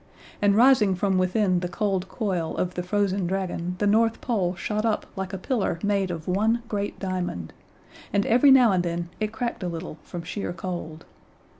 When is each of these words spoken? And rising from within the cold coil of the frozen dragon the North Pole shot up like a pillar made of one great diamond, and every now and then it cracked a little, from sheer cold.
And 0.41 0.55
rising 0.55 0.95
from 0.95 1.19
within 1.19 1.59
the 1.59 1.67
cold 1.69 2.09
coil 2.09 2.57
of 2.57 2.73
the 2.73 2.81
frozen 2.81 3.27
dragon 3.27 3.75
the 3.77 3.85
North 3.85 4.19
Pole 4.19 4.55
shot 4.55 4.83
up 4.83 5.05
like 5.15 5.31
a 5.31 5.37
pillar 5.37 5.77
made 5.83 6.09
of 6.09 6.27
one 6.27 6.63
great 6.67 6.97
diamond, 6.97 7.53
and 8.11 8.25
every 8.25 8.49
now 8.49 8.71
and 8.71 8.81
then 8.83 9.09
it 9.19 9.31
cracked 9.31 9.61
a 9.61 9.67
little, 9.69 9.99
from 10.01 10.23
sheer 10.23 10.53
cold. 10.53 11.05